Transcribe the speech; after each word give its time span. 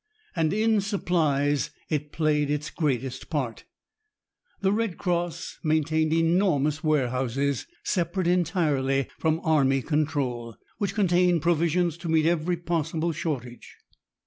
And 0.35 0.51
in 0.51 0.81
supplies 0.81 1.69
it 1.87 2.11
played 2.11 2.49
its 2.49 2.71
greatest 2.71 3.29
part. 3.29 3.65
The 4.61 4.71
Red 4.71 4.97
Cross 4.97 5.59
maintained 5.63 6.11
enormous 6.11 6.83
warehouses, 6.83 7.67
separate 7.83 8.25
entirely 8.25 9.09
from 9.19 9.39
army 9.43 9.83
control, 9.83 10.57
which 10.79 10.95
contained 10.95 11.43
provisions 11.43 11.97
to 11.97 12.09
meet 12.09 12.25
every 12.25 12.57
possible 12.57 13.11
shortage. 13.11 13.75